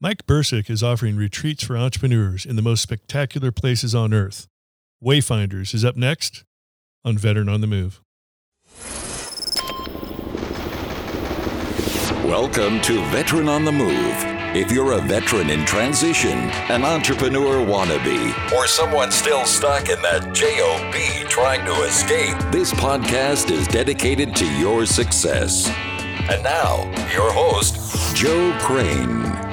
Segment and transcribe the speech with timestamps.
[0.00, 4.46] Mike Brcic is offering retreats for entrepreneurs in the most spectacular places on earth.
[5.04, 6.44] Wayfinders is up next
[7.04, 8.00] on Veteran on the Move.
[12.24, 14.14] Welcome to Veteran on the Move.
[14.54, 16.38] If you're a veteran in transition,
[16.70, 23.50] an entrepreneur wannabe, or someone still stuck in that JOB trying to escape, this podcast
[23.50, 25.68] is dedicated to your success.
[26.30, 29.47] And now, your host, Joe Crane.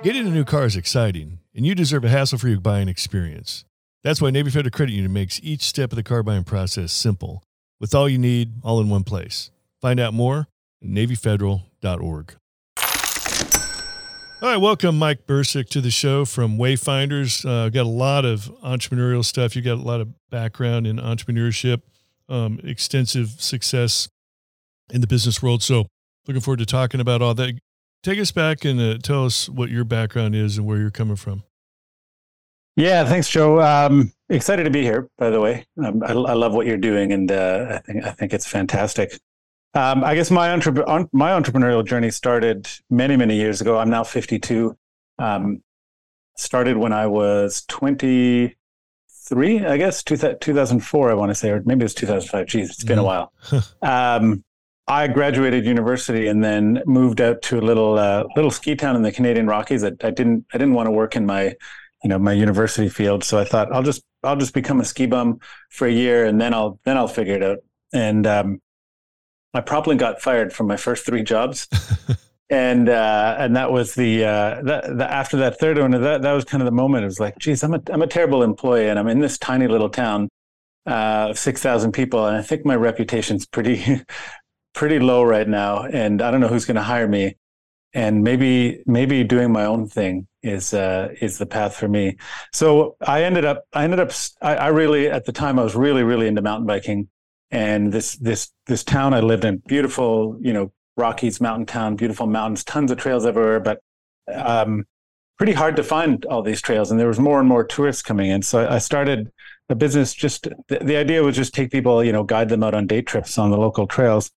[0.00, 3.64] Getting a new car is exciting, and you deserve a hassle free buying experience.
[4.04, 7.42] That's why Navy Federal Credit Union makes each step of the car buying process simple,
[7.80, 9.50] with all you need all in one place.
[9.80, 10.46] Find out more
[10.80, 12.36] at NavyFederal.org.
[14.40, 17.44] All right, welcome Mike Brcic to the show from Wayfinders.
[17.44, 19.56] Uh, got a lot of entrepreneurial stuff.
[19.56, 21.82] You got a lot of background in entrepreneurship,
[22.28, 24.08] um, extensive success
[24.90, 25.64] in the business world.
[25.64, 25.86] So,
[26.28, 27.58] looking forward to talking about all that
[28.02, 31.16] take us back and uh, tell us what your background is and where you're coming
[31.16, 31.42] from.
[32.76, 33.60] Yeah, thanks, Joe.
[33.60, 35.08] Um, excited to be here.
[35.18, 38.12] By the way, um, I, I, love what you're doing, and uh, I think I
[38.12, 39.18] think it's fantastic.
[39.74, 43.78] Um, I guess my entre- my entrepreneurial journey started many many years ago.
[43.78, 44.76] I'm now 52.
[45.18, 45.60] Um,
[46.36, 51.10] started when I was 23, I guess, two, 2004.
[51.10, 52.46] I want to say, or maybe it was 2005.
[52.46, 53.02] Geez, it's been mm.
[53.02, 53.32] a while.
[53.82, 54.44] Um,
[54.88, 59.02] I graduated university and then moved out to a little uh, little ski town in
[59.02, 59.84] the Canadian Rockies.
[59.84, 61.54] I, I, didn't I didn't want to work in my
[62.02, 65.06] you know my university field, so I thought I'll just I'll just become a ski
[65.06, 67.58] bum for a year and then I'll then I'll figure it out.
[67.92, 68.60] And um,
[69.54, 71.68] I probably got fired from my first three jobs.
[72.50, 76.32] and uh, and that was the, uh, that, the after that third one that that
[76.32, 77.04] was kind of the moment.
[77.04, 79.68] It was like, geez, I'm a I'm a terrible employee, and I'm in this tiny
[79.68, 80.28] little town
[80.86, 84.02] uh, of six thousand people, and I think my reputation's pretty
[84.78, 87.36] pretty low right now, and I don't know who's going to hire me.
[87.94, 92.16] And maybe maybe doing my own thing is uh, is the path for me.
[92.52, 95.74] So I ended up I ended up I, I really at the time I was
[95.74, 97.08] really really into mountain biking,
[97.50, 102.28] and this this this town I lived in beautiful you know Rockies mountain town, beautiful
[102.28, 103.80] mountains, tons of trails everywhere, but
[104.32, 104.84] um,
[105.38, 106.90] pretty hard to find all these trails.
[106.90, 108.42] And there was more and more tourists coming in.
[108.42, 109.32] So I started
[109.70, 110.14] a business.
[110.14, 113.02] Just the, the idea was just take people, you know, guide them out on day
[113.02, 114.30] trips on the local trails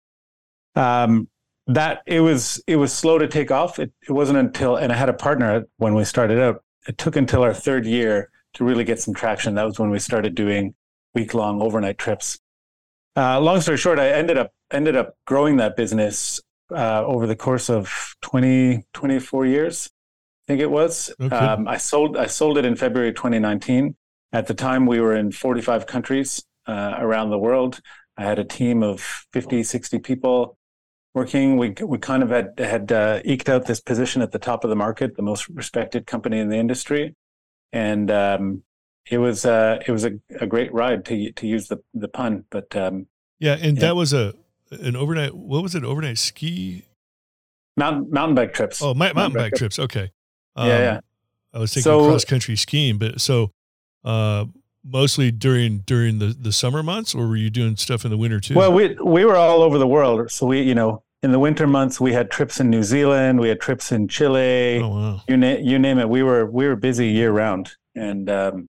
[0.75, 1.27] um,
[1.67, 3.79] that it was it was slow to take off.
[3.79, 6.63] It, it wasn't until and I had a partner when we started out.
[6.87, 9.55] It took until our third year to really get some traction.
[9.55, 10.75] That was when we started doing
[11.13, 12.39] week long overnight trips.
[13.15, 17.35] Uh, long story short, I ended up ended up growing that business uh, over the
[17.35, 19.89] course of 20, 24 years.
[20.45, 21.13] I think it was.
[21.19, 21.35] Okay.
[21.35, 23.95] Um, I sold I sold it in February 2019.
[24.33, 27.81] At the time, we were in 45 countries uh, around the world.
[28.17, 29.01] I had a team of
[29.33, 30.57] 50, 60 people
[31.13, 31.57] working.
[31.57, 34.69] We we kind of had had uh, eked out this position at the top of
[34.69, 37.15] the market, the most respected company in the industry,
[37.71, 38.63] and um,
[39.09, 42.45] it was uh, it was a, a great ride to to use the the pun.
[42.49, 43.07] But um,
[43.39, 43.87] yeah, and yeah.
[43.87, 44.33] that was a
[44.71, 45.35] an overnight.
[45.35, 45.83] What was it?
[45.83, 46.85] Overnight ski.
[47.77, 48.81] Mountain mountain bike trips.
[48.81, 49.75] Oh, mountain, mountain bike, bike trips.
[49.75, 49.95] trips.
[49.95, 50.11] Okay.
[50.55, 50.99] Um, yeah, yeah.
[51.53, 53.51] I was thinking so, cross country skiing, but so
[54.03, 54.45] uh,
[54.83, 58.39] mostly during during the the summer months, or were you doing stuff in the winter
[58.39, 58.55] too?
[58.55, 60.31] Well, we we were all over the world.
[60.31, 63.49] So we, you know, in the winter months, we had trips in New Zealand, we
[63.49, 64.79] had trips in Chile.
[64.79, 65.21] Oh, wow.
[65.27, 66.09] You name you name it.
[66.09, 68.67] We were we were busy year round, and um,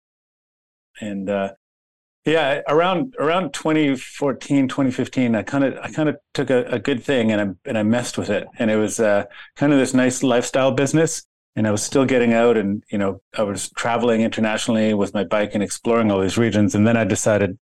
[1.01, 1.53] and uh,
[2.25, 7.03] yeah, around around 2014, 2015, I kind of I kind of took a, a, good
[7.03, 9.25] thing and I and I messed with it, and it was uh,
[9.57, 11.25] kind of this nice lifestyle business
[11.57, 15.25] and I was still getting out and you know I was traveling internationally with my
[15.25, 17.59] bike and exploring all these regions and then I decided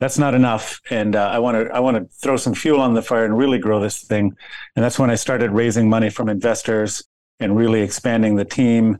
[0.00, 2.94] that's not enough and uh, I want to I want to throw some fuel on
[2.94, 4.34] the fire and really grow this thing.
[4.74, 7.04] And that's when I started raising money from investors
[7.38, 8.98] and really expanding the team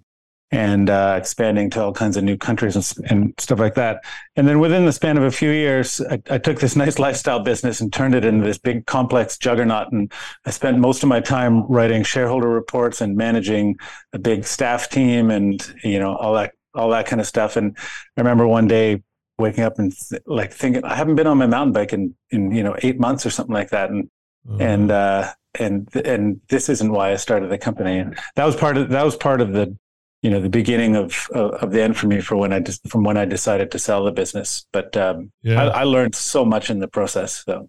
[0.53, 4.03] and uh, expanding to all kinds of new countries and, and, stuff like that.
[4.34, 7.38] And then within the span of a few years, I, I, took this nice lifestyle
[7.38, 9.93] business and turned it into this big complex juggernaut.
[9.93, 10.12] And
[10.44, 13.77] I spent most of my time writing shareholder reports and managing
[14.12, 17.56] a big staff team and you know all that all that kind of stuff.
[17.56, 17.76] And
[18.17, 19.03] I remember one day
[19.38, 22.50] waking up and th- like thinking I haven't been on my mountain bike in in
[22.50, 23.91] you know eight months or something like that.
[23.91, 24.11] And
[24.49, 24.61] mm-hmm.
[24.61, 27.99] and uh, and and this isn't why I started the company.
[27.99, 29.76] And that was part of that was part of the
[30.22, 32.87] you know the beginning of, of, of the end for me for when I just
[32.88, 34.67] from when I decided to sell the business.
[34.72, 35.62] But um, yeah.
[35.62, 37.44] I, I, learned so much in the process.
[37.44, 37.69] So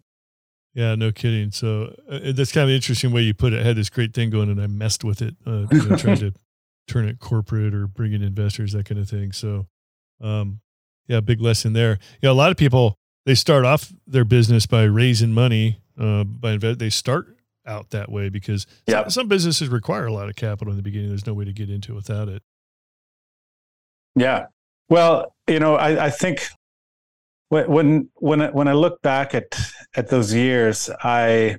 [0.73, 1.51] yeah, no kidding.
[1.51, 3.61] So uh, that's kind of an interesting way you put it.
[3.61, 6.17] I had this great thing going, and I messed with it, uh, you know, trying
[6.17, 6.33] to
[6.87, 9.31] turn it corporate or bring in investors, that kind of thing.
[9.31, 9.67] So
[10.19, 10.59] um,
[11.07, 11.99] yeah, big lesson there.
[12.21, 15.79] Yeah, a lot of people they start off their business by raising money.
[15.99, 19.03] Uh, by invest, they start out that way because Yeah.
[19.03, 21.09] some, some businesses require a lot of capital in the beginning.
[21.09, 22.41] There's no way to get into it without it.
[24.15, 24.45] Yeah.
[24.89, 26.47] Well, you know, I, I think
[27.49, 29.45] when when when I, when I look back at
[29.95, 31.57] at those years, I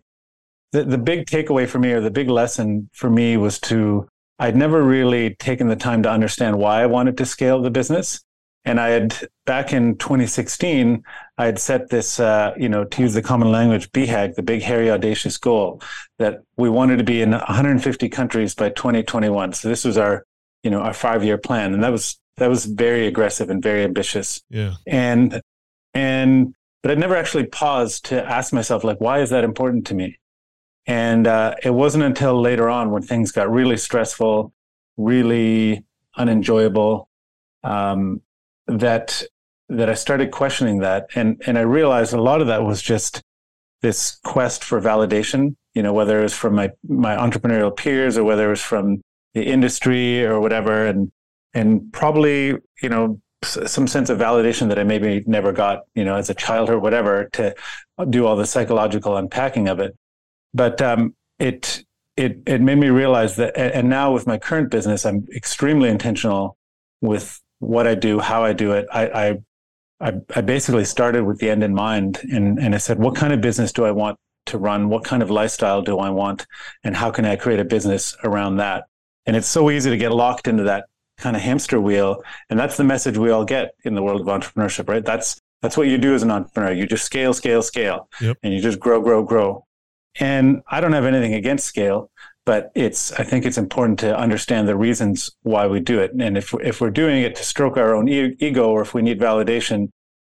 [0.73, 4.09] the, the big takeaway for me or the big lesson for me was to
[4.39, 8.23] I'd never really taken the time to understand why I wanted to scale the business.
[8.65, 11.03] And I had back in 2016,
[11.37, 14.63] I had set this, uh, you know, to use the common language, BHAG, the big,
[14.63, 15.83] hairy, audacious goal
[16.19, 19.53] that we wanted to be in 150 countries by 2021.
[19.55, 20.25] So this was our,
[20.63, 24.43] you know, our five-year plan, and that was that was very aggressive and very ambitious.
[24.49, 24.75] Yeah.
[24.87, 25.43] And
[25.93, 29.95] and but I never actually paused to ask myself, like, why is that important to
[29.95, 30.19] me?
[30.87, 34.53] And uh, it wasn't until later on when things got really stressful,
[34.97, 35.85] really
[36.17, 37.09] unenjoyable,
[37.63, 38.21] um,
[38.67, 39.23] that
[39.69, 43.23] that I started questioning that, and and I realized a lot of that was just
[43.81, 45.57] this quest for validation.
[45.75, 49.01] You know, whether it was from my my entrepreneurial peers or whether it was from
[49.35, 51.11] the industry or whatever, and
[51.55, 56.15] and probably you know some sense of validation that I maybe never got, you know,
[56.15, 57.55] as a child or whatever, to
[58.09, 59.97] do all the psychological unpacking of it.
[60.55, 61.85] But um, it
[62.17, 66.57] it it made me realize that, and now with my current business, I'm extremely intentional
[67.01, 68.87] with what I do, how I do it.
[68.93, 69.39] I
[70.01, 73.33] I, I, basically started with the end in mind, and and I said, what kind
[73.33, 74.89] of business do I want to run?
[74.89, 76.47] What kind of lifestyle do I want,
[76.83, 78.85] and how can I create a business around that?
[79.27, 80.87] And it's so easy to get locked into that
[81.19, 84.27] kind of hamster wheel and that's the message we all get in the world of
[84.27, 88.09] entrepreneurship right that's that's what you do as an entrepreneur you just scale scale scale
[88.21, 88.39] Yep.
[88.43, 89.65] and you just grow grow grow
[90.19, 92.11] and i don't have anything against scale
[92.45, 96.13] but it's i think it's important to understand the reasons why we do it.
[96.19, 99.03] And if if we're doing it to stroke our own e- ego or if we
[99.03, 99.89] need validation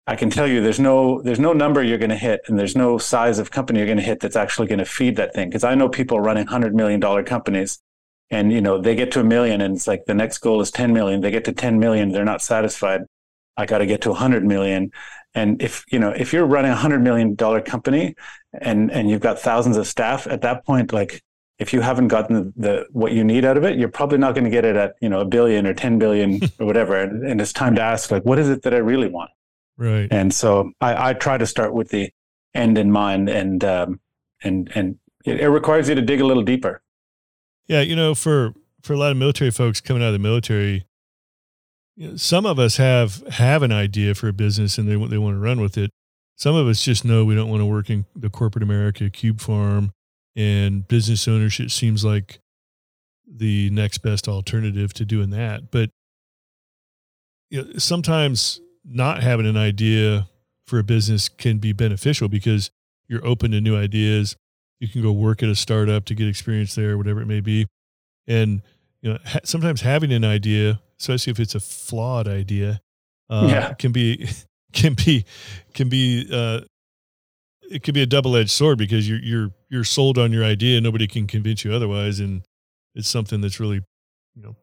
[0.08, 2.76] i can tell you there's no there's no number you're going to hit and there's
[2.76, 5.50] no size of company you're going to hit that's actually going to feed that thing.
[5.50, 7.80] Because i know people running 100 million dollar companies
[8.30, 10.72] and you know they get to a million and it's like the next goal is
[10.72, 11.22] 10 million.
[11.22, 13.02] They get to 10 million they're not satisfied.
[13.56, 14.92] I got to get to 100 million.
[15.36, 18.16] And if you know if you're running a 100 million dollar company
[18.54, 21.22] and and you've got thousands of staff at that point like
[21.60, 24.34] if you haven't gotten the, the what you need out of it you're probably not
[24.34, 27.26] going to get it at you know a billion or 10 billion or whatever and,
[27.26, 29.30] and it's time to ask like what is it that i really want
[29.78, 30.08] Right.
[30.12, 32.12] and so i, I try to start with the
[32.54, 34.00] end in mind and um,
[34.44, 36.82] and and it, it requires you to dig a little deeper
[37.68, 40.86] Yeah, you know, for for a lot of military folks coming out of the military,
[41.96, 45.12] you know, some of us have have an idea for a business and they want
[45.12, 45.90] they want to run with it.
[46.36, 49.40] Some of us just know we don't want to work in the corporate America cube
[49.40, 49.94] farm,
[50.36, 52.40] and business ownership seems like
[53.28, 55.72] the next best alternative to doing that.
[55.72, 55.90] But
[57.50, 60.28] you know, sometimes not having an idea
[60.68, 62.72] for a business can be beneficial because
[63.08, 64.36] you're open to new ideas
[64.80, 67.66] you can go work at a startup to get experience there, whatever it may be.
[68.28, 68.62] And
[69.02, 72.82] you know, ha- sometimes having an idea, especially if it's a flawed idea,
[73.30, 73.74] uh, Yeah.
[73.76, 74.28] can be
[74.74, 75.24] can be
[75.74, 76.62] can be uh,
[77.70, 80.80] it could be a double edged sword because you're you're you're sold on your idea.
[80.82, 82.44] Nobody can convince you otherwise, and
[82.96, 83.82] it's something that's really
[84.36, 84.56] you know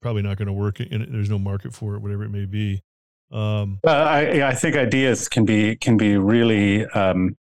[0.00, 0.80] probably not going to work.
[0.80, 2.82] And there's no market for it, whatever it may be.
[3.30, 7.36] Um, Uh, I, I think ideas can be can be really um,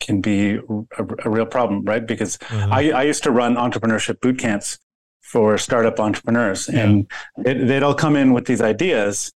[0.00, 2.06] can be a, a real problem, right?
[2.06, 4.78] Because uh, I, I used to run entrepreneurship boot camps
[5.22, 7.10] for startup entrepreneurs, and
[7.44, 9.32] it, they'd all come in with these ideas,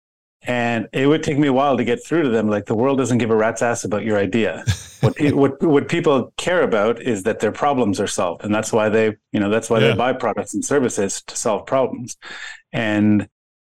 [0.47, 2.49] and it would take me a while to get through to them.
[2.49, 4.63] Like the world doesn't give a rat's ass about your idea.
[5.01, 8.71] what, pe- what what people care about is that their problems are solved, and that's
[8.73, 9.89] why they you know that's why Yeah.
[9.89, 12.17] they buy products and services to solve problems,
[12.71, 13.27] and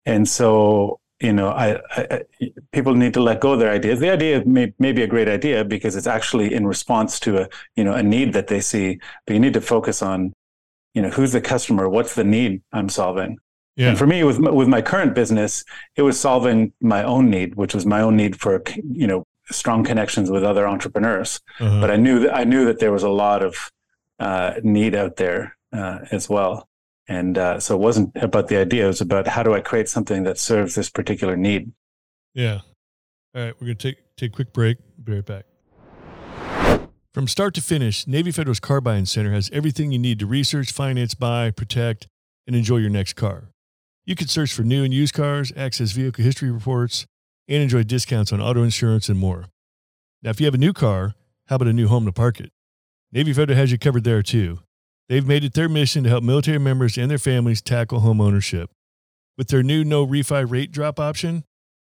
[0.05, 2.07] and so you know I, I,
[2.41, 3.99] I people need to let go of their ideas.
[4.01, 7.49] The idea may may be a great idea because it's actually in response to a
[7.77, 10.33] you know a need that they see, but you need to focus on
[10.93, 13.37] you know who's the customer, what's the need I'm solving.
[13.75, 15.63] Yeah, And for me, with my- with my current business,
[15.95, 19.83] it was solving my own need, which was my own need for you know strong
[19.83, 21.39] connections with other entrepreneurs.
[21.59, 21.81] uh-huh.
[21.81, 23.69] But I knew that I knew that there was a lot of
[24.19, 26.67] uh, need out there uh, as well,
[27.07, 29.89] and uh, so it wasn't about the idea; it was about how do I create
[29.89, 31.71] something that serves this particular need.
[32.33, 32.61] Yeah.
[33.35, 34.77] All right, we're going to take take a quick break.
[35.03, 35.45] Be right back.
[37.13, 40.71] From start to finish, Navy Federal's Car Buying Center has everything you need to research,
[40.71, 42.07] finance, buy, protect,
[42.47, 43.51] and enjoy your next car.
[44.05, 47.07] You can search for new and used cars, access vehicle history reports,
[47.47, 49.45] and enjoy discounts on auto insurance and more.
[50.21, 51.15] Now, if you have a new car,
[51.47, 52.51] how about a new home to park it?
[53.11, 54.59] Navy Federal has you covered there too.
[55.09, 58.69] They've made it their mission to help military members and their families tackle home ownership.
[59.37, 61.43] With their new no refi rate drop option,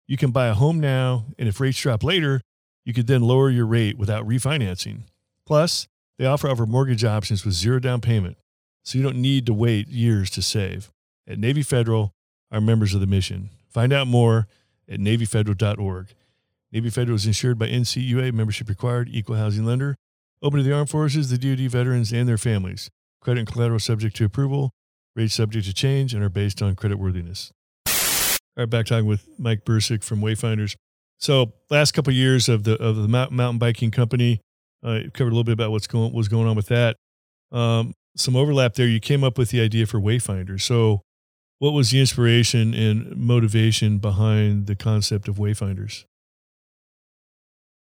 [0.07, 2.41] you can buy a home now, and if rates drop later,
[2.85, 5.03] you could then lower your rate without refinancing.
[5.45, 5.87] Plus,
[6.17, 8.37] They offer over mortgage options with zero down payment,
[8.83, 10.91] so you don't need to wait years to save.
[11.31, 12.13] At Navy Federal,
[12.51, 13.51] are members of the mission.
[13.69, 14.47] Find out more
[14.89, 16.07] at NavyFederal.org.
[16.73, 19.95] Navy Federal is insured by NCUA, membership required, equal housing lender,
[20.43, 22.89] open to the armed forces, the DoD veterans, and their families.
[23.21, 24.71] Credit and collateral subject to approval,
[25.15, 27.53] rates subject to change, and are based on credit worthiness.
[27.87, 27.93] All
[28.63, 30.75] right, back talking with Mike Brcic from Wayfinders.
[31.17, 34.41] So, last couple of years of the of the mountain biking company,
[34.83, 36.97] uh, covered a little bit about what's going was going on with that.
[37.53, 38.87] Um, some overlap there.
[38.87, 40.61] You came up with the idea for Wayfinders.
[40.61, 41.01] So,
[41.61, 46.05] what was the inspiration and motivation behind the concept of Wayfinders?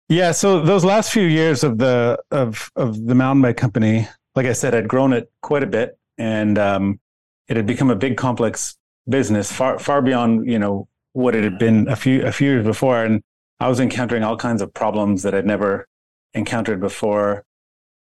[0.08, 4.46] Yeah, so those last few years of the of of the mountain bike company, like
[4.46, 7.00] I said, I'd grown it quite a bit, and um,
[7.48, 8.78] it had become a big, complex
[9.10, 12.66] business, far far beyond you know what it had been a few a few years
[12.68, 13.24] before, and
[13.60, 15.88] I was encountering all kinds of problems that I'd never
[16.36, 17.44] encountered before,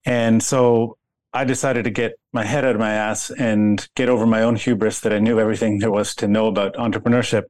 [0.07, 0.97] and so
[1.33, 4.57] I decided to get my head out of my ass and get over my own
[4.57, 7.45] hubris that I knew everything there was to know about entrepreneurship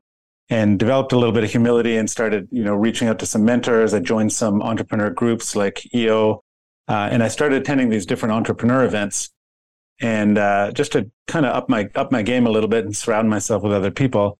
[0.51, 3.45] and developed a little bit of humility and started, you know, reaching out to some
[3.45, 3.95] mentors.
[3.95, 6.43] I joined some entrepreneur groups like EO,
[6.89, 9.31] uh, and I started attending these different entrepreneur events,
[10.01, 12.97] and uh, just to kind of up my up my game a little bit and
[12.97, 14.39] surround myself with other people.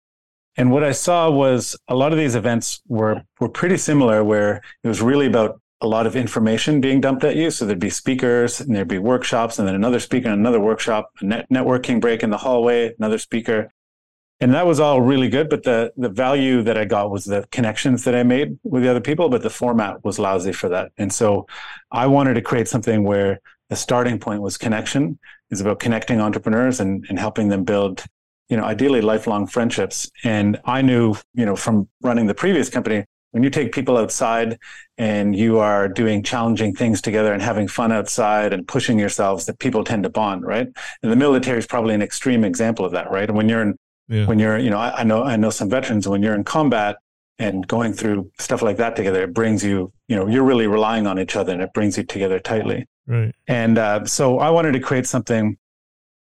[0.57, 4.63] And what I saw was a lot of these events were were pretty similar, where
[4.83, 7.51] it was really about a lot of information being dumped at you.
[7.51, 11.11] So there'd be speakers and there'd be workshops and then another speaker and another workshop,
[11.21, 13.73] a net- networking break in the hallway, another speaker.
[14.43, 15.51] And that was all really good.
[15.51, 18.91] But the, the value that I got was the connections that I made with the
[18.91, 20.93] other people, but the format was lousy for that.
[20.97, 21.47] And so
[21.91, 25.19] I wanted to create something where the starting point was connection.
[25.51, 28.05] is about connecting entrepreneurs and, and helping them build,
[28.49, 30.11] you know, ideally lifelong friendships.
[30.25, 34.59] And I knew, you know, from running the previous company, when you take people outside
[34.99, 39.59] and you are doing challenging things together and having fun outside and pushing yourselves that
[39.59, 40.69] people tend to bond right?
[41.03, 43.29] And the military is probably an extreme example of that right?
[43.29, 43.77] And when you're in
[44.11, 44.27] yeah.
[44.27, 46.97] when you're you know I, I, know i know some veterans when you're in combat
[47.39, 51.07] and going through stuff like that together it brings you you know you're really relying
[51.07, 52.87] on each other and it brings you together tightly.
[53.07, 53.35] Right.
[53.47, 55.57] And uh, so i wanted to create something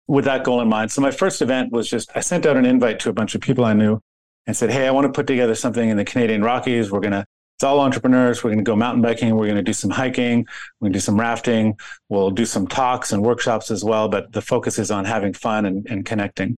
[0.08, 0.92] with that goal in mind.
[0.92, 3.42] So my first event was just i sent out an invite to a bunch of
[3.42, 4.02] people i knew
[4.48, 6.92] and said, Hey, I want to put together something in the Canadian Rockies.
[6.92, 7.26] We're going to,
[7.58, 8.44] it's all entrepreneurs.
[8.44, 9.36] We're going to go mountain biking.
[9.36, 10.46] We're going to do some hiking.
[10.80, 11.78] We're going to do some rafting.
[12.10, 14.10] We'll do some talks and workshops as well.
[14.10, 16.56] But the focus is on having fun and, and connecting.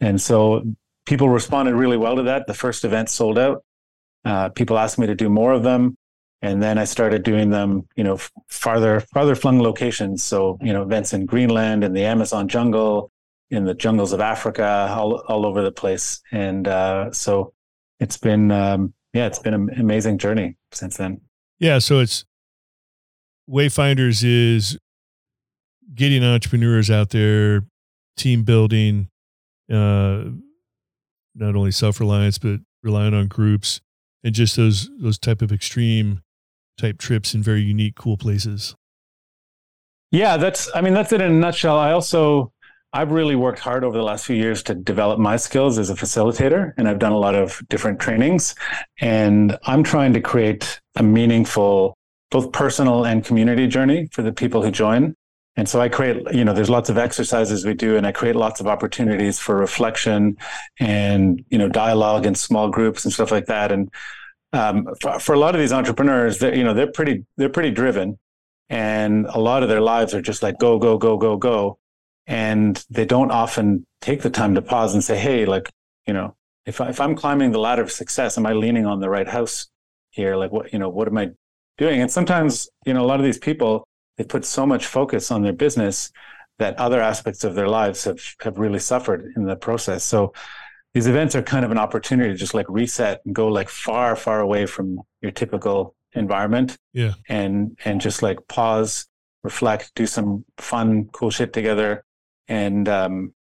[0.00, 0.64] And so
[1.06, 2.46] people responded really well to that.
[2.46, 3.62] The first event sold out.
[4.24, 5.96] Uh, people asked me to do more of them.
[6.40, 10.22] And then I started doing them, you know, farther, farther flung locations.
[10.22, 13.10] So, you know, events in Greenland and the Amazon jungle,
[13.50, 16.20] in the jungles of Africa, all, all over the place.
[16.32, 17.54] And uh, so
[18.00, 21.20] it's been, um, yeah, it's been an amazing journey since then.
[21.58, 21.78] Yeah.
[21.78, 22.24] So it's
[23.48, 24.78] Wayfinders is
[25.94, 27.64] getting entrepreneurs out there,
[28.16, 29.08] team building,
[29.72, 30.24] uh,
[31.34, 33.80] not only self reliance, but relying on groups
[34.22, 36.22] and just those, those type of extreme
[36.76, 38.74] type trips in very unique, cool places.
[40.10, 41.76] Yeah, that's, I mean, that's it in a nutshell.
[41.76, 42.52] I also,
[42.92, 45.94] I've really worked hard over the last few years to develop my skills as a
[45.94, 48.54] facilitator, and I've done a lot of different trainings.
[49.00, 51.98] And I'm trying to create a meaningful,
[52.30, 55.14] both personal and community journey for the people who join.
[55.56, 58.36] And so I create, you know, there's lots of exercises we do, and I create
[58.36, 60.38] lots of opportunities for reflection
[60.80, 63.70] and, you know, dialogue in small groups and stuff like that.
[63.70, 63.90] And
[64.54, 67.70] um, for, for a lot of these entrepreneurs, they're, you know, they're pretty, they're pretty
[67.70, 68.18] driven,
[68.70, 71.78] and a lot of their lives are just like go, go, go, go, go
[72.28, 75.70] and they don't often take the time to pause and say, "Hey, like,
[76.06, 79.00] you know, if I, if I'm climbing the ladder of success, am I leaning on
[79.00, 79.68] the right house
[80.10, 80.36] here?
[80.36, 81.30] Like, what you know, what am I
[81.78, 85.30] doing?" And sometimes, you know, a lot of these people they put so much focus
[85.30, 86.10] on their business
[86.58, 90.04] that other aspects of their lives have have really suffered in the process.
[90.04, 90.34] So
[90.92, 94.16] these events are kind of an opportunity to just like reset and go like far,
[94.16, 96.76] far away from your typical environment.
[96.92, 97.14] Yeah.
[97.28, 99.06] And and just like pause,
[99.44, 102.04] reflect, do some fun, cool shit together,
[102.48, 103.32] and um,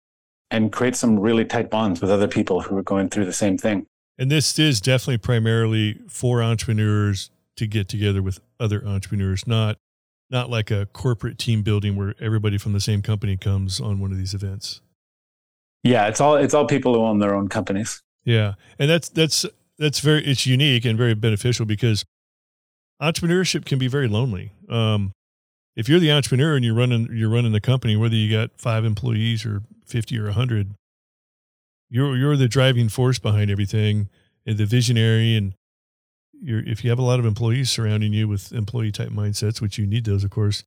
[0.52, 3.58] and create some really tight bonds with other people who are going through the same
[3.58, 3.86] thing.
[4.18, 9.78] And this is definitely primarily for entrepreneurs to get together with other entrepreneurs, not
[10.30, 14.12] not like a corporate team building where everybody from the same company comes on one
[14.12, 14.82] of these events.
[15.84, 18.02] Yeah, it's all it's all people who own their own companies.
[18.26, 18.54] Yeah.
[18.78, 19.46] And that's that's
[19.78, 22.04] that's very it's unique and very beneficial because
[23.02, 24.52] entrepreneurship can be very lonely.
[24.70, 25.14] Um,
[25.78, 28.84] if you're the entrepreneur and you're running you're running the company, whether you got five
[28.84, 30.74] employees or fifty or hundred,
[31.90, 34.10] you're you're the driving force behind everything
[34.46, 35.54] and the visionary and
[36.34, 39.78] you're if you have a lot of employees surrounding you with employee type mindsets, which
[39.78, 40.64] you need those of course,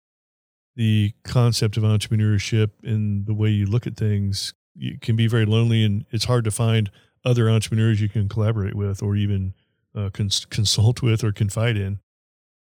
[0.76, 4.55] the concept of entrepreneurship and the way you look at things
[5.00, 6.88] can be very lonely and it's hard to find
[7.25, 9.55] other entrepreneurs you can collaborate with or even
[9.95, 11.99] uh, cons- consult with or confide in.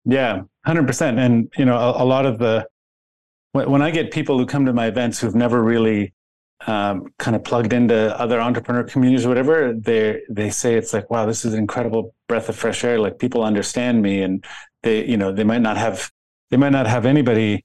[0.04, 1.19] Yeah, 100%.
[1.19, 2.66] And, you know, a, a, lot of the,
[3.52, 6.14] when I get people who come to my events who've never really
[6.66, 11.11] um, kind of plugged into other entrepreneur communities or whatever, they they say it's like,
[11.11, 12.99] wow, this is an incredible breath of fresh air.
[12.99, 14.45] Like people understand me, and
[14.83, 16.11] they, you know, they might not have
[16.50, 17.64] they might not have anybody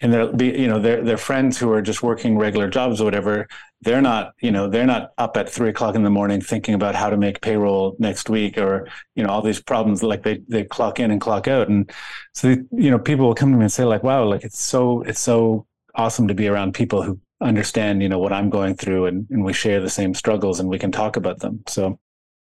[0.00, 3.04] and they'll be you know their their friends who are just working regular jobs or
[3.04, 3.46] whatever
[3.82, 6.94] they're not you know they're not up at three o'clock in the morning thinking about
[6.94, 10.64] how to make payroll next week or you know all these problems like they they
[10.64, 11.68] clock in and clock out.
[11.68, 11.90] And
[12.32, 15.02] so you know people will come to me and say like wow like it's so
[15.02, 19.06] it's so awesome to be around people who understand you know what i'm going through
[19.06, 21.62] and, and we share the same struggles and we can talk about them.
[21.68, 21.98] So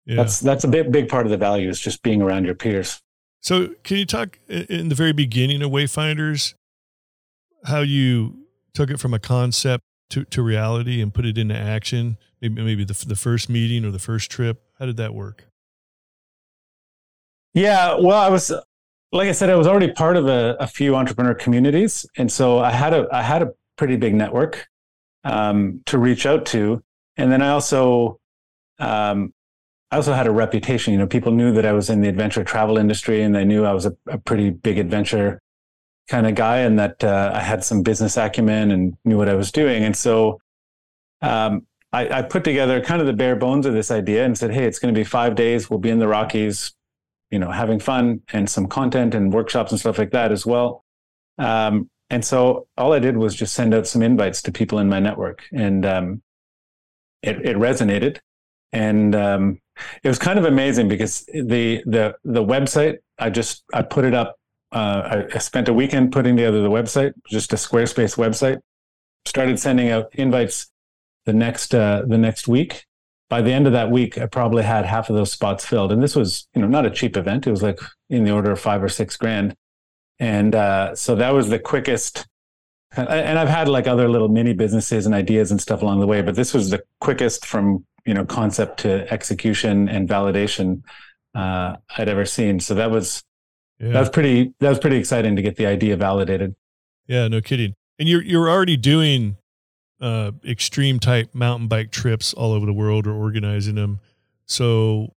[0.07, 0.17] yeah.
[0.17, 3.01] that's that's a big big part of the value is just being around your peers.
[3.43, 6.55] So can you talk in the very beginning of wayfinders
[7.65, 12.19] how you took it from a concept to, to reality and put it into action?
[12.41, 14.63] Maybe, maybe the, the first meeting or the first trip.
[14.79, 15.47] How did that work?
[17.53, 18.53] Yeah, well, I was,
[19.13, 22.61] like I said, I was already part of a, a few entrepreneur communities, and so
[22.61, 24.69] I had a I had a pretty big network
[25.25, 26.83] um, to reach out to,
[27.17, 28.21] and then I also
[28.79, 29.35] um,
[29.91, 30.93] I also had a reputation.
[30.93, 33.65] You know, people knew that I was in the adventure travel industry, and they knew
[33.65, 35.41] I was a, a pretty big adventure
[36.11, 39.35] kind of guy and that uh, I had some business acumen and knew what I
[39.35, 39.85] was doing.
[39.85, 40.41] And so
[41.23, 44.51] um, I, I, put together kind of the bare bones of this idea and said,
[44.51, 45.71] hey, it's going to be five days.
[45.71, 46.73] We'll be in the Rockies,
[47.31, 50.85] you know, having fun and some content and workshops and stuff like that as well.
[51.39, 54.89] Um, and so all I did was just send out some invites to people in
[54.89, 56.23] my network, and um,
[57.23, 58.19] it, it resonated.
[58.73, 59.61] And um,
[60.03, 64.15] it was kind of amazing because the the the website I just I put it
[64.15, 64.37] up
[64.73, 68.61] uh, I, I, spent a weekend putting together the website, just a Squarespace website.
[69.27, 70.71] Started sending out invites
[71.27, 72.87] the next uh, the next week.
[73.29, 76.03] By the end of that week, I probably had half of those spots filled, and
[76.03, 77.47] this was you know not a cheap event.
[77.47, 77.79] It was like
[78.09, 79.55] in the order of five or six grand,
[80.19, 82.27] and uh, so that was the quickest.
[82.97, 86.23] And I've had like other little mini businesses and ideas and stuff along the way,
[86.23, 90.83] but this was the quickest from you know concept to execution and validation
[91.35, 92.59] uh, I'd ever seen.
[92.61, 93.23] So that was
[93.81, 93.93] yeah.
[93.93, 94.53] That's pretty.
[94.61, 96.55] That was pretty exciting to get the idea validated.
[97.07, 97.75] Yeah, no kidding.
[97.99, 99.37] And you're you're already doing
[100.01, 104.01] uh, extreme type mountain bike trips all over the world or organizing them.
[104.47, 105.15] So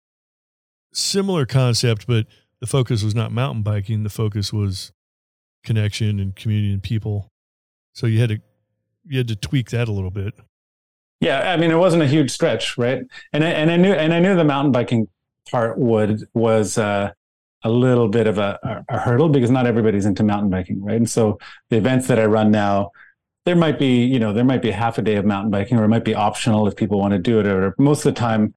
[0.92, 2.26] similar concept, but
[2.60, 4.04] the focus was not mountain biking.
[4.04, 4.92] The focus was
[5.64, 7.28] connection and community and people.
[7.94, 8.40] So you had to
[9.04, 10.34] you had to tweak that a little bit.
[11.20, 13.02] Yeah, I mean it wasn't a huge stretch, right?
[13.32, 15.08] And I, and I knew and I knew the mountain biking
[15.50, 17.12] part would was uh,
[17.64, 20.96] a little bit of a, a, hurdle because not everybody's into mountain biking, right?
[20.96, 21.38] And so
[21.70, 22.90] the events that I run now,
[23.44, 25.84] there might be, you know, there might be half a day of mountain biking, or
[25.84, 27.46] it might be optional if people want to do it.
[27.46, 28.54] Or most of the time,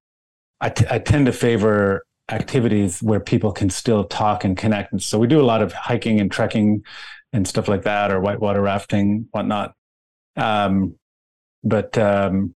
[0.60, 4.92] I, t- I tend to favor activities where people can still talk and connect.
[4.92, 6.84] And so we do a lot of hiking and trekking
[7.32, 9.74] and stuff like that, or whitewater rafting, whatnot.
[10.36, 10.96] Um,
[11.62, 12.54] but um,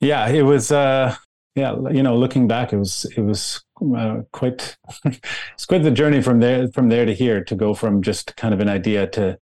[0.00, 0.72] yeah, it was.
[0.72, 1.14] Uh,
[1.54, 3.62] yeah, you know, looking back, it was it was
[3.96, 8.02] uh, quite it's quite the journey from there from there to here to go from
[8.02, 9.38] just kind of an idea to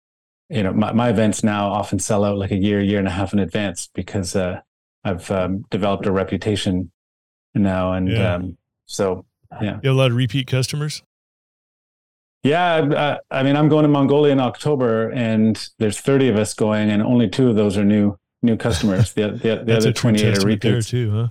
[0.50, 3.12] you know my, my events now often sell out like a year year and a
[3.12, 4.62] half in advance because uh,
[5.04, 6.92] I've um, developed a reputation
[7.54, 8.36] now and yeah.
[8.36, 9.26] um, so
[9.62, 9.80] yeah.
[9.82, 11.04] You have a lot of repeat customers?
[12.44, 16.54] Yeah uh, I mean I'm going to Mongolia in October and there's 30 of us
[16.54, 19.12] going and only two of those are new new customers.
[19.12, 20.90] The, the, the other 28 are repeats.
[20.90, 21.28] too huh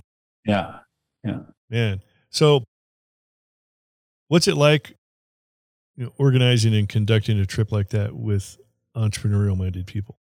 [0.47, 0.79] yeah
[1.23, 2.63] yeah man so
[4.29, 4.95] What's it like
[5.95, 8.57] you know, organizing and conducting a trip like that with
[8.95, 10.17] entrepreneurial minded people?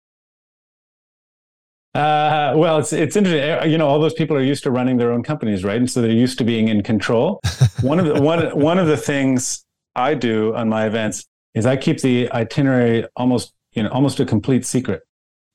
[1.95, 3.49] Uh, well, it's it's interesting.
[3.49, 5.77] Uh, you know, all those people are used to running their own companies, right?
[5.77, 7.39] And so they're used to being in control.
[7.81, 9.63] one of the one one of the things
[9.95, 14.25] I do on my events is I keep the itinerary almost you know almost a
[14.25, 15.03] complete secret.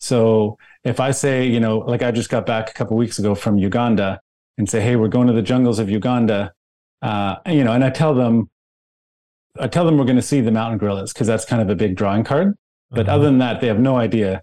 [0.01, 3.35] So if I say, you know, like I just got back a couple weeks ago
[3.35, 4.21] from Uganda
[4.59, 6.53] and say, hey, we're going to the jungles of Uganda,
[7.01, 8.51] uh, you know, and I tell them,
[9.59, 11.75] I tell them we're going to see the mountain gorillas because that's kind of a
[11.75, 12.55] big drawing card.
[12.91, 13.17] But uh-huh.
[13.17, 14.43] other than that, they have no idea.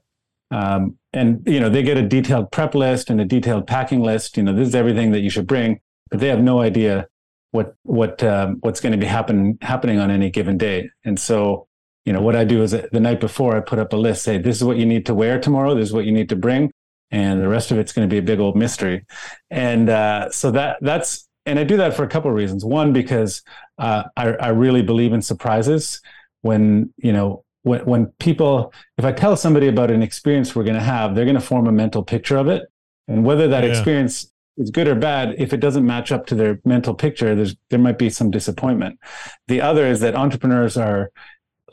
[0.52, 4.38] Um, and you know, they get a detailed prep list and a detailed packing list.
[4.38, 7.08] You know, this is everything that you should bring, but they have no idea
[7.52, 10.90] what what um, what's going to be happen happening on any given day.
[11.04, 11.68] And so,
[12.06, 14.24] you know, what I do is the night before I put up a list.
[14.24, 15.74] Say, this is what you need to wear tomorrow.
[15.74, 16.72] This is what you need to bring,
[17.12, 19.06] and the rest of it's going to be a big old mystery.
[19.50, 22.66] And uh, so that that's and I do that for a couple of reasons.
[22.66, 23.44] One, because
[23.78, 26.02] uh, I, I really believe in surprises.
[26.42, 30.76] When you know when, when people, if I tell somebody about an experience we're going
[30.76, 32.64] to have, they're going to form a mental picture of it.
[33.08, 33.72] And whether that yeah.
[33.72, 37.56] experience is good or bad, if it doesn't match up to their mental picture, there's,
[37.72, 39.00] there might be some disappointment.
[39.48, 41.12] The other is that entrepreneurs are,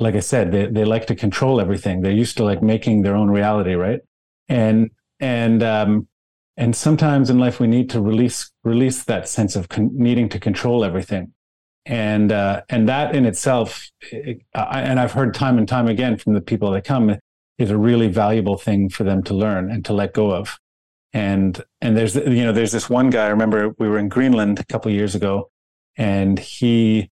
[0.01, 2.01] like I said, they, they like to control everything.
[2.01, 4.01] They're used to like making their own reality, right?
[4.49, 4.91] And,
[5.23, 6.09] and, um,
[6.59, 10.39] and sometimes in life we need to release release that sense of con- needing to
[10.39, 11.33] control everything
[11.85, 16.17] and uh, and that in itself, it, I, and I've heard time and time again
[16.17, 17.17] from the people that come,
[17.59, 20.59] is a really valuable thing for them to learn and to let go of.
[21.13, 23.27] And and there's you know there's this one guy.
[23.27, 25.51] I remember we were in Greenland a couple years ago,
[25.97, 27.11] and he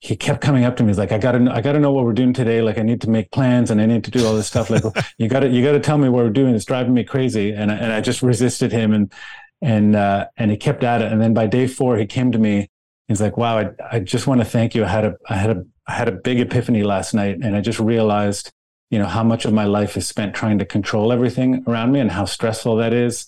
[0.00, 0.90] he kept coming up to me.
[0.90, 2.62] He's like, I gotta I gotta know what we're doing today.
[2.62, 4.70] Like I need to make plans and I need to do all this stuff.
[4.70, 4.84] Like
[5.18, 6.54] you gotta you gotta tell me what we're doing.
[6.54, 7.52] It's driving me crazy.
[7.52, 9.12] And I, and I just resisted him and
[9.60, 11.10] and uh, and he kept at it.
[11.10, 12.68] And then by day four, he came to me
[13.08, 14.84] he's like, wow, I, I just want to thank you.
[14.84, 17.60] I had a, I had a, I had a big epiphany last night and I
[17.60, 18.52] just realized,
[18.90, 22.00] you know, how much of my life is spent trying to control everything around me
[22.00, 23.26] and how stressful that is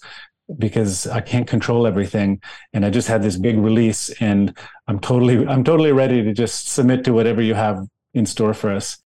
[0.58, 2.40] because I can't control everything.
[2.72, 4.56] And I just had this big release and
[4.88, 8.70] I'm totally, I'm totally ready to just submit to whatever you have in store for
[8.70, 8.98] us.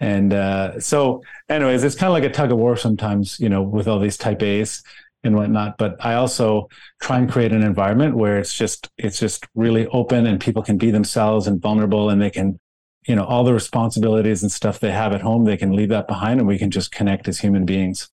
[0.00, 3.62] And uh, so, anyways, it's kind of like a tug of war sometimes, you know,
[3.62, 4.82] with all these type A's
[5.22, 5.78] and whatnot.
[5.78, 6.68] But I also
[7.00, 10.78] try and create an environment where it's just it's just really open and people can
[10.78, 12.58] be themselves and vulnerable and they can,
[13.06, 16.08] you know, all the responsibilities and stuff they have at home, they can leave that
[16.08, 18.10] behind and we can just connect as human beings.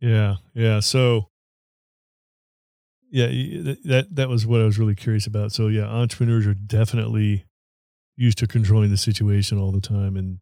[0.00, 0.36] Yeah.
[0.54, 0.80] Yeah.
[0.80, 1.28] So
[3.14, 5.52] yeah, that that was what I was really curious about.
[5.52, 7.44] So yeah, entrepreneurs are definitely
[8.16, 10.40] used to controlling the situation all the time and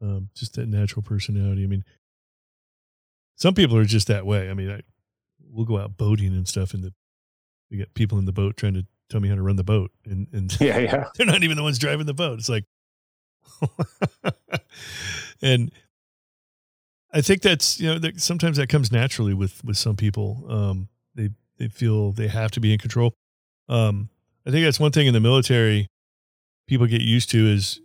[0.00, 1.64] um, just that natural personality.
[1.64, 1.84] I mean,
[3.34, 4.48] some people are just that way.
[4.48, 4.82] I mean, I,
[5.50, 6.92] we'll go out boating and stuff and the
[7.72, 9.90] we get people in the boat trying to tell me how to run the boat
[10.04, 12.64] and and yeah yeah they're not even the ones driving the boat it's like
[15.42, 15.72] and
[17.12, 20.88] i think that's you know that sometimes that comes naturally with with some people um
[21.14, 21.30] they
[21.62, 23.14] they feel they have to be in control
[23.68, 24.08] um
[24.46, 25.86] i think that's one thing in the military
[26.66, 27.80] people get used to is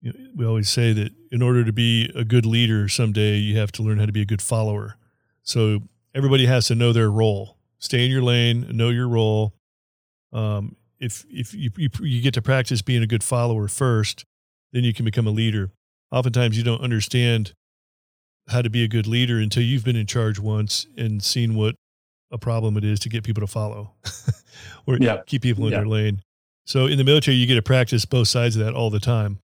[0.00, 3.58] you know, we always say that in order to be a good leader someday you
[3.58, 4.96] have to learn how to be a good follower
[5.42, 5.82] so
[6.14, 7.56] everybody has to know their role.
[7.78, 9.54] Stay in your lane, know your role.
[10.32, 14.24] Um, if if you, you, you get to practice being a good follower first,
[14.72, 15.70] then you can become a leader.
[16.10, 17.54] Oftentimes, you don't understand
[18.48, 21.74] how to be a good leader until you've been in charge once and seen what
[22.32, 23.92] a problem it is to get people to follow
[24.86, 25.18] or yeah.
[25.26, 25.78] keep people in yeah.
[25.78, 26.22] their lane.
[26.64, 29.38] So in the military, you get to practice both sides of that all the time.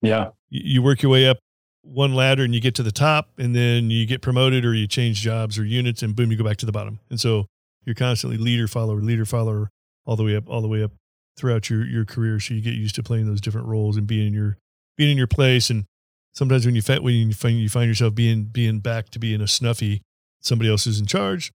[0.00, 0.30] Yeah.
[0.48, 1.38] You work your way up
[1.82, 4.86] one ladder and you get to the top and then you get promoted or you
[4.86, 7.00] change jobs or units and boom, you go back to the bottom.
[7.08, 7.46] And so
[7.84, 9.70] you're constantly leader, follower, leader, follower,
[10.04, 10.92] all the way up, all the way up
[11.36, 12.38] throughout your, your career.
[12.40, 14.58] So you get used to playing those different roles and being in your,
[14.96, 15.70] being in your place.
[15.70, 15.86] And
[16.32, 19.48] sometimes when you, when you find, you find yourself being, being back to being a
[19.48, 20.02] snuffy,
[20.40, 21.52] somebody else is in charge,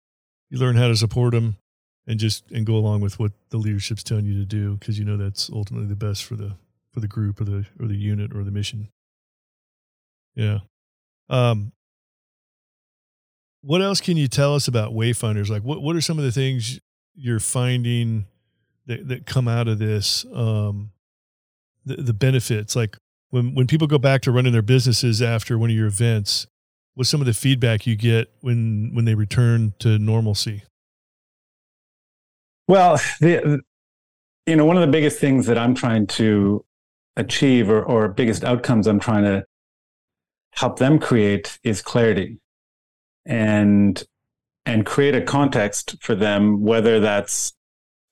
[0.56, 1.58] you learn how to support them
[2.08, 4.78] and just, and go along with what the leadership's telling you to do.
[4.78, 6.56] Cause you know, that's ultimately the best for the,
[6.92, 8.90] for the group or the, or the unit or the mission.
[10.36, 10.60] Yeah.
[11.30, 11.72] Um,
[13.66, 15.50] what else can you tell us about wayfinders?
[15.50, 16.80] Like, what what are some of the things
[17.16, 18.28] you're finding
[18.86, 20.24] that that come out of this?
[20.32, 20.92] Um,
[21.84, 22.96] the the benefits, like
[23.32, 26.46] when when people go back to running their businesses after one of your events,
[26.96, 30.64] what's some of the feedback you get when when they return to normalcy?
[32.68, 33.62] Well, the
[34.46, 36.66] you know one of the biggest things that I'm trying to
[37.16, 39.46] achieve, or or biggest outcomes I'm trying to
[40.54, 42.40] help them create is clarity
[43.26, 44.04] and
[44.66, 47.54] and create a context for them whether that's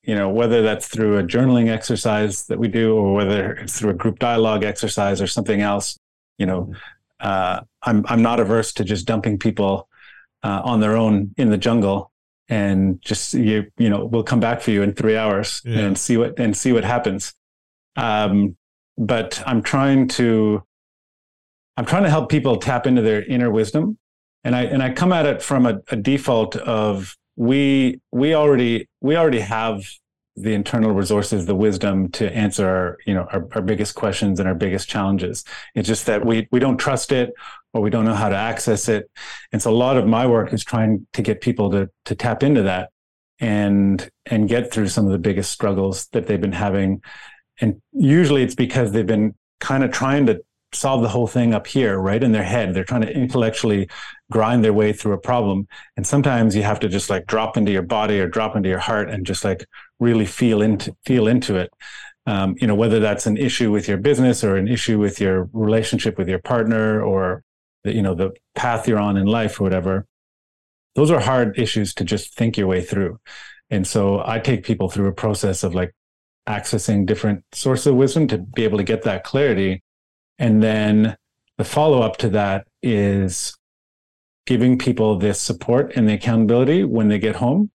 [0.03, 3.91] you know whether that's through a journaling exercise that we do or whether it's through
[3.91, 5.97] a group dialogue exercise or something else
[6.37, 6.73] you know
[7.23, 9.89] uh, i'm i'm not averse to just dumping people
[10.43, 12.11] uh, on their own in the jungle
[12.49, 15.79] and just you you know we'll come back for you in three hours yeah.
[15.79, 17.33] and see what and see what happens
[17.95, 18.55] um,
[18.97, 20.61] but i'm trying to
[21.77, 23.97] I'm trying to help people tap into their inner wisdom.
[24.43, 28.87] And I and I come at it from a, a default of we we already
[29.01, 29.83] we already have
[30.35, 34.49] the internal resources, the wisdom to answer our, you know, our, our biggest questions and
[34.49, 35.43] our biggest challenges.
[35.75, 37.33] It's just that we we don't trust it
[37.73, 39.09] or we don't know how to access it.
[39.51, 42.41] And so a lot of my work is trying to get people to to tap
[42.41, 42.89] into that
[43.39, 47.01] and and get through some of the biggest struggles that they've been having.
[47.61, 50.41] And usually it's because they've been kind of trying to
[50.75, 52.73] solve the whole thing up here, right in their head.
[52.73, 53.89] They're trying to intellectually
[54.31, 55.67] grind their way through a problem.
[55.95, 58.79] And sometimes you have to just like drop into your body or drop into your
[58.79, 59.65] heart and just like
[59.99, 61.71] really feel into feel into it.
[62.25, 65.49] Um, you know, whether that's an issue with your business or an issue with your
[65.51, 67.43] relationship with your partner or
[67.83, 70.05] the, you know the path you're on in life or whatever.
[70.95, 73.19] Those are hard issues to just think your way through.
[73.69, 75.91] And so I take people through a process of like
[76.47, 79.81] accessing different sources of wisdom to be able to get that clarity.
[80.37, 81.17] And then
[81.57, 83.57] the follow up to that is
[84.45, 87.71] giving people this support and the accountability when they get home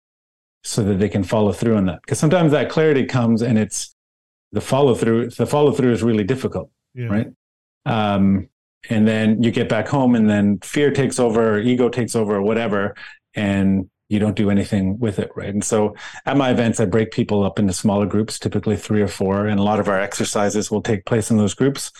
[0.68, 2.00] so that they can follow through on that.
[2.02, 3.94] Because sometimes that clarity comes and it's
[4.52, 7.06] the follow through, the follow through is really difficult, yeah.
[7.06, 7.26] right?
[7.86, 8.48] Um,
[8.90, 12.36] and then you get back home and then fear takes over or ego takes over
[12.36, 12.94] or whatever.
[13.34, 15.50] And you don't do anything with it, right?
[15.50, 15.94] And so
[16.26, 19.60] at my events, I break people up into smaller groups, typically three or four, and
[19.60, 21.92] a lot of our exercises will take place in those groups,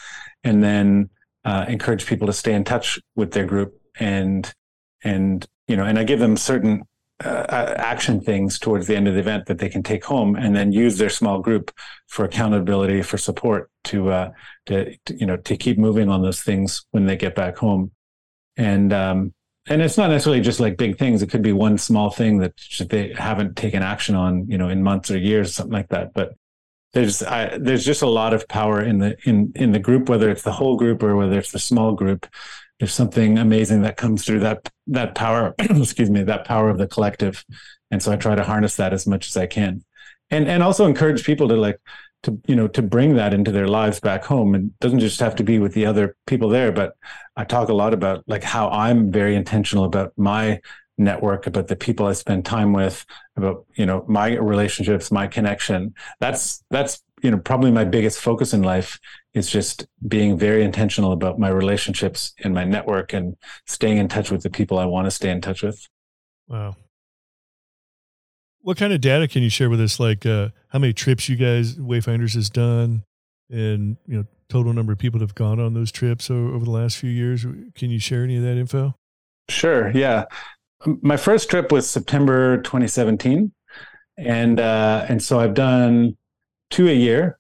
[0.43, 1.11] and then
[1.45, 4.53] uh, encourage people to stay in touch with their group and
[5.05, 6.83] and you know, and I give them certain
[7.25, 10.55] uh, action things towards the end of the event that they can take home and
[10.55, 11.73] then use their small group
[12.07, 14.31] for accountability for support to uh
[14.67, 17.91] to, to you know to keep moving on those things when they get back home
[18.57, 19.33] and um
[19.69, 21.23] and it's not necessarily just like big things.
[21.23, 22.55] It could be one small thing that
[22.89, 26.15] they haven't taken action on, you know, in months or years, something like that.
[26.15, 26.35] But
[26.95, 30.31] there's I, there's just a lot of power in the in in the group, whether
[30.31, 32.27] it's the whole group or whether it's the small group.
[32.79, 35.55] There's something amazing that comes through that that power.
[35.59, 37.45] excuse me, that power of the collective,
[37.91, 39.85] and so I try to harness that as much as I can,
[40.31, 41.81] and and also encourage people to like
[42.25, 44.55] to you know to bring that into their lives back home.
[44.55, 46.95] And doesn't just have to be with the other people there but
[47.37, 50.61] i talk a lot about like how i'm very intentional about my
[50.97, 55.95] network about the people i spend time with about you know my relationships my connection.
[56.21, 58.99] That's that's you know probably my biggest focus in life
[59.35, 64.31] is just being very intentional about my relationships and my network and staying in touch
[64.31, 65.89] with the people i want to stay in touch with
[66.49, 66.77] wow
[68.69, 69.99] what kind of data can you share with us?
[69.99, 73.03] Like uh, how many trips you guys Wayfinders has done,
[73.49, 76.67] and you know total number of people that have gone on those trips over, over
[76.67, 77.47] the last few years.
[77.75, 78.95] Can you share any of that info?
[79.49, 79.91] Sure.
[79.97, 80.27] Yeah,
[81.01, 83.51] my first trip was September 2017,
[84.19, 86.18] and uh, and so I've done
[86.71, 87.39] two a year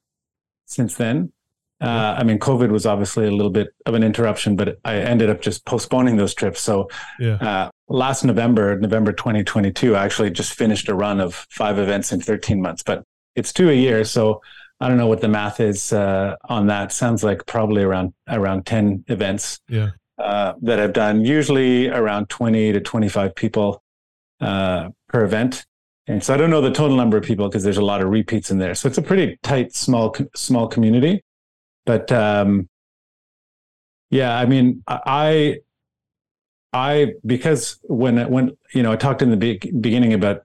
[0.67, 1.33] since then.
[1.81, 5.31] Uh, I mean, COVID was obviously a little bit of an interruption, but I ended
[5.31, 6.61] up just postponing those trips.
[6.61, 6.88] So
[7.21, 7.35] yeah.
[7.35, 12.21] uh, last November, November 2022, I actually just finished a run of five events in
[12.21, 13.05] 13 months, but
[13.37, 14.05] it's two a year.
[14.05, 14.43] So
[14.81, 16.93] I don't know what the math is uh, on that.
[16.93, 19.91] Sounds like probably around around 10 events yeah.
[20.19, 23.83] Uh, that I've done, usually around 20 to 25 people
[24.41, 25.64] uh, per event.
[26.09, 28.09] And so I don't know the total number of people because there's a lot of
[28.09, 28.75] repeats in there.
[28.75, 31.23] So it's a pretty tight, small, small community.
[31.85, 32.68] But um,
[34.11, 35.59] yeah, I mean, I,
[36.73, 40.44] I because when when you know I talked in the be- beginning about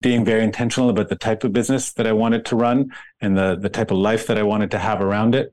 [0.00, 3.56] being very intentional about the type of business that I wanted to run and the
[3.60, 5.52] the type of life that I wanted to have around it.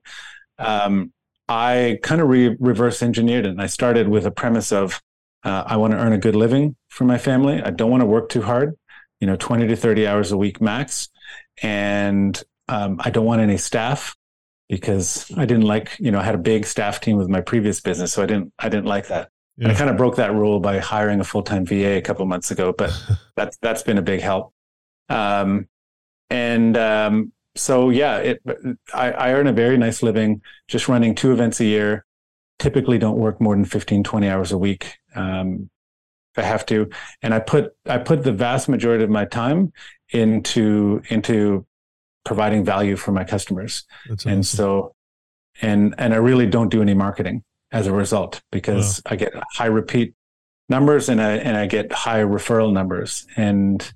[0.59, 1.13] Um,
[1.47, 5.01] I kind of re- reverse engineered it, and I started with a premise of
[5.43, 7.61] uh, I want to earn a good living for my family.
[7.61, 8.75] I don't want to work too hard,
[9.25, 11.09] you know, twenty to thirty hours a week max,
[11.63, 14.15] and um, I don't want any staff
[14.69, 17.81] because I didn't like, you know, I had a big staff team with my previous
[17.81, 19.29] business, so I didn't, I didn't like that.
[19.57, 19.69] Yeah.
[19.69, 22.51] I kind of broke that rule by hiring a full time VA a couple months
[22.51, 22.91] ago, but
[23.35, 24.53] that's that's been a big help.
[25.09, 25.69] Um,
[26.29, 28.43] and um, so yeah, it,
[28.93, 32.05] I, I earn a very nice living just running two events a year.
[32.59, 34.93] Typically, don't work more than 15, 20 hours a week.
[35.15, 35.71] Um,
[36.37, 36.89] I have to,
[37.21, 39.71] and I put I put the vast majority of my time
[40.09, 41.65] into into
[42.25, 43.85] providing value for my customers.
[44.11, 44.31] Awesome.
[44.31, 44.95] And so,
[45.61, 49.13] and, and I really don't do any marketing as a result because wow.
[49.13, 50.13] I get high repeat
[50.67, 53.25] numbers and I, and I get high referral numbers.
[53.37, 53.89] And,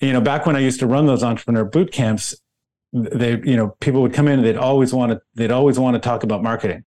[0.00, 2.34] you know, back when I used to run those entrepreneur boot camps,
[2.92, 5.94] they, you know, people would come in and they'd always want to, they'd always want
[5.94, 6.84] to talk about marketing.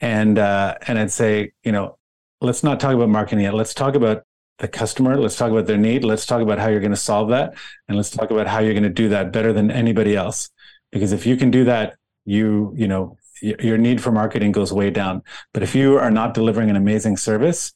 [0.00, 1.97] And, uh, and I'd say, you know,
[2.40, 3.54] let's not talk about marketing yet.
[3.54, 4.24] Let's talk about
[4.58, 5.16] the customer.
[5.16, 6.04] Let's talk about their need.
[6.04, 7.54] Let's talk about how you're going to solve that.
[7.88, 10.50] And let's talk about how you're going to do that better than anybody else.
[10.92, 14.90] Because if you can do that, you, you know, your need for marketing goes way
[14.90, 15.22] down.
[15.54, 17.72] But if you are not delivering an amazing service,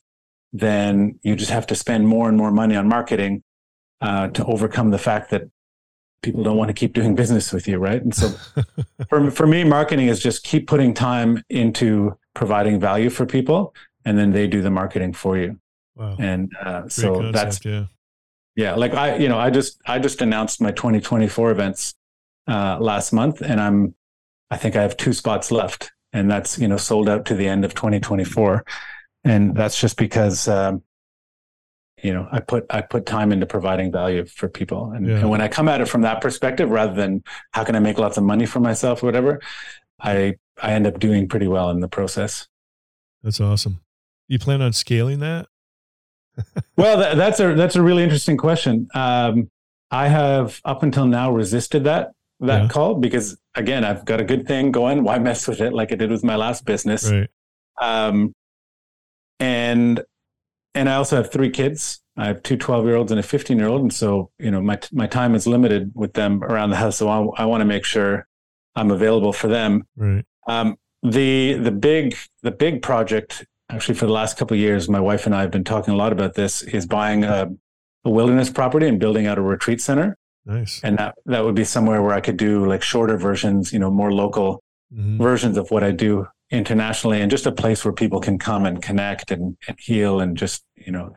[0.53, 3.43] then you just have to spend more and more money on marketing
[4.01, 5.43] uh, to overcome the fact that
[6.23, 8.03] people don't want to keep doing business with you, right?
[8.03, 8.35] And so,
[9.09, 14.19] for for me, marketing is just keep putting time into providing value for people, and
[14.19, 15.59] then they do the marketing for you.
[15.95, 16.17] Wow.
[16.19, 17.85] And uh, so concept, that's yeah.
[18.57, 21.95] yeah, like I, you know, I just I just announced my 2024 events
[22.49, 23.95] uh, last month, and I'm
[24.51, 27.47] I think I have two spots left, and that's you know sold out to the
[27.47, 28.65] end of 2024,
[29.25, 30.83] and that's just because um,
[32.03, 35.19] you know, I put I put time into providing value for people, and, Yeah.
[35.19, 37.99] and when I come at it from that perspective, rather than how can I make
[37.99, 39.41] lots of money for myself or whatever,
[40.01, 42.49] I I end up doing pretty well in the process.
[43.23, 43.81] That's awesome.
[44.33, 45.47] You plan on scaling that?
[46.79, 48.89] Well, that, that's a that's a really interesting question.
[48.95, 49.51] Um,
[49.91, 52.69] I have up until now resisted that that Yeah.
[52.69, 55.05] call because again, I've got a good thing going.
[55.05, 57.13] Why mess with it like I did with my last business?
[57.13, 57.29] Right.
[57.79, 58.33] Um,
[59.39, 60.03] and
[60.75, 62.01] and I also have three kids.
[62.17, 64.63] I have two 12 year olds and a 15 year old, and so you know
[64.63, 66.97] my my time is limited with them around the house.
[66.97, 68.27] So I, I want to make sure
[68.77, 69.87] I'm available for them.
[69.95, 70.25] Right.
[70.47, 75.01] Um, the the big the big project actually for the last couple of years, my
[75.01, 76.63] wife and I have been talking a lot about this.
[76.63, 77.49] Is buying a,
[78.05, 80.81] a wilderness property and building out a retreat center, Nice.
[80.83, 83.91] and that that would be somewhere where I could do like shorter versions, you know,
[83.91, 84.63] more local
[84.95, 85.17] Mhm.
[85.19, 88.83] versions of what I do internationally, and just a place where people can come and
[88.83, 91.15] connect and, and heal and just you know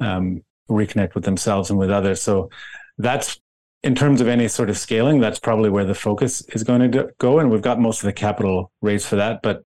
[0.00, 2.22] um, reconnect with themselves and with others.
[2.22, 2.48] So
[2.96, 3.38] that's
[3.82, 7.10] in terms of any sort of scaling, that's probably where the focus is going to
[7.18, 9.40] go, and we've got most of the capital raised for that.
[9.42, 9.62] But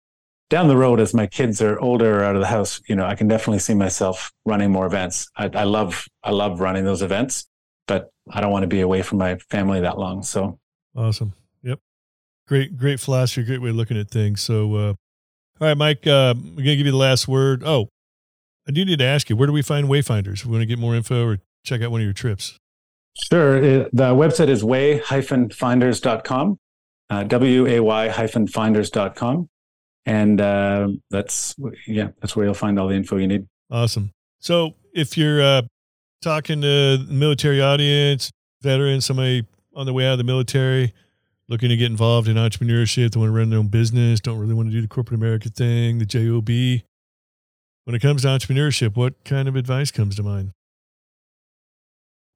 [0.50, 3.04] down the road, as my kids are older or out of the house, you know,
[3.04, 5.28] I can definitely see myself running more events.
[5.36, 7.46] I, I love I love running those events,
[7.86, 10.22] but I don't want to be away from my family that long.
[10.22, 10.58] So
[10.96, 11.34] Awesome.
[11.62, 11.80] Yep.
[12.46, 13.42] Great, great philosophy.
[13.44, 14.40] Great way of looking at things.
[14.42, 14.94] So, uh,
[15.60, 17.62] all right, Mike, uh, we're going to give you the last word.
[17.64, 17.88] Oh,
[18.66, 20.44] I do need to ask you, where do we find Wayfinders?
[20.44, 22.56] We want to get more info or check out one of your trips.
[23.30, 23.56] Sure.
[23.62, 26.58] It- the website is way-finders.com,
[27.10, 29.48] uh, W-A-Y-finders.com.
[30.06, 31.54] And uh, that's,
[31.86, 33.46] yeah, that's where you'll find all the info you need.
[33.70, 34.12] Awesome.
[34.38, 35.62] So if you're uh,
[36.22, 38.30] talking to the military audience,
[38.62, 40.94] veterans, somebody on the way out of the military,
[41.48, 44.54] looking to get involved in entrepreneurship, they want to run their own business, don't really
[44.54, 46.82] want to do the corporate America thing, the JOB.
[47.84, 50.52] When it comes to entrepreneurship, what kind of advice comes to mind?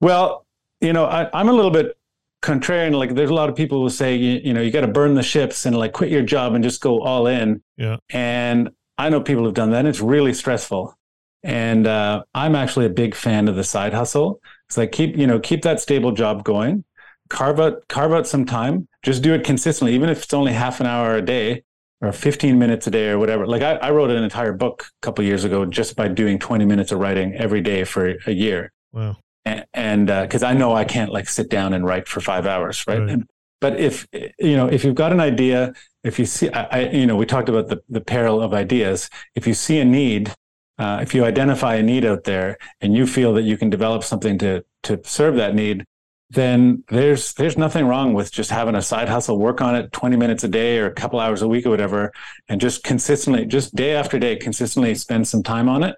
[0.01, 0.45] Well,
[0.81, 1.95] you know, I, I'm a little bit
[2.43, 2.93] contrarian.
[2.93, 5.15] Like, there's a lot of people who say, you, you know, you got to burn
[5.15, 7.63] the ships and like quit your job and just go all in.
[7.77, 7.97] Yeah.
[8.11, 9.79] And I know people who've done that.
[9.79, 10.95] And it's really stressful.
[11.43, 14.39] And uh, I'm actually a big fan of the side hustle.
[14.69, 16.83] It's like keep, you know, keep that stable job going.
[17.29, 18.87] Carve out, carve out some time.
[19.01, 21.63] Just do it consistently, even if it's only half an hour a day
[22.01, 23.47] or 15 minutes a day or whatever.
[23.47, 26.65] Like I, I wrote an entire book a couple years ago just by doing 20
[26.65, 29.17] minutes of writing every day for a year Wow.
[29.45, 32.99] And- because I know I can't like sit down and write for five hours, right?
[32.99, 33.09] Right.
[33.09, 33.29] And,
[33.61, 37.05] but if you know, if you've got an idea, if you see, I, I you
[37.05, 39.09] know, we talked about the the peril of ideas.
[39.35, 40.33] If you see a need,
[40.77, 44.03] uh, if you identify a need out there, and you feel that you can develop
[44.03, 45.85] something to to serve that need,
[46.29, 50.17] then there's there's nothing wrong with just having a side hustle, work on it 20
[50.17, 52.11] minutes a day or a couple hours a week or whatever,
[52.49, 55.95] and just consistently, just day after day, consistently spend some time on it,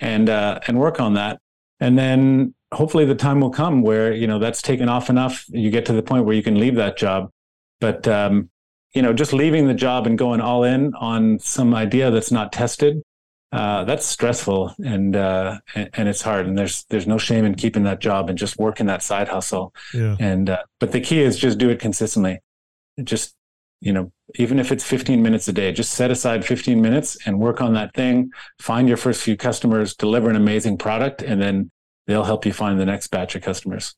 [0.00, 1.38] and uh, and work on that
[1.80, 5.44] and then hopefully the time will come where you know that's taken off enough.
[5.48, 7.30] You get to the point where you can leave that job.
[7.80, 8.50] But um,
[8.92, 12.52] you know just leaving the job and going all in on some idea that's not
[12.52, 13.02] tested
[13.54, 16.48] uh, that's stressful and, uh, and and it's hard.
[16.48, 19.72] And there's there's no shame in keeping that job and just working that side hustle.
[19.94, 20.16] Yeah.
[20.18, 22.40] and uh, but the key is just do it consistently.
[23.04, 23.36] Just
[23.80, 27.38] you know even if it's 15 minutes a day just set aside 15 minutes and
[27.38, 28.32] work on that thing.
[28.60, 31.70] Find your first few customers deliver an amazing product and then
[32.06, 33.94] they'll help you find the next batch of customers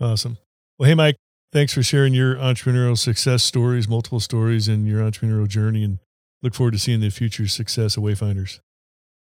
[0.00, 0.38] Awesome.
[0.78, 1.16] Well, hey, Mike,
[1.52, 5.84] thanks for sharing your entrepreneurial success stories, multiple stories, and your entrepreneurial journey.
[5.84, 5.98] And
[6.42, 8.58] look forward to seeing the future success of Wayfinders.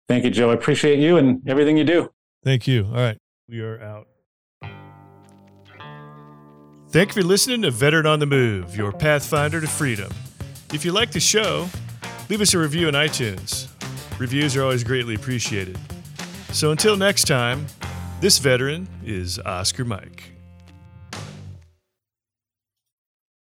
[0.09, 2.11] thank you joe i appreciate you and everything you do
[2.45, 2.85] Thank you.
[2.87, 3.17] All right.
[3.49, 4.07] We are out.
[6.91, 10.11] Thank you for listening to Veteran on the Move, your pathfinder to freedom.
[10.73, 11.69] If you like the show,
[12.31, 13.69] leave us a review on iTunes.
[14.19, 15.77] Reviews are always greatly appreciated.
[16.53, 17.67] So until next time,
[18.21, 20.38] this veteran is Oscar Mike.